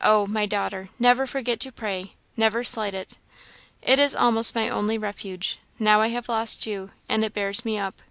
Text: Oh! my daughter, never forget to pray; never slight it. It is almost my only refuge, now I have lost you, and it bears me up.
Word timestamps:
Oh! 0.00 0.26
my 0.26 0.44
daughter, 0.44 0.88
never 0.98 1.24
forget 1.24 1.60
to 1.60 1.70
pray; 1.70 2.14
never 2.36 2.64
slight 2.64 2.94
it. 2.96 3.16
It 3.80 4.00
is 4.00 4.12
almost 4.12 4.56
my 4.56 4.68
only 4.68 4.98
refuge, 4.98 5.60
now 5.78 6.00
I 6.00 6.08
have 6.08 6.28
lost 6.28 6.66
you, 6.66 6.90
and 7.08 7.24
it 7.24 7.32
bears 7.32 7.64
me 7.64 7.78
up. 7.78 8.02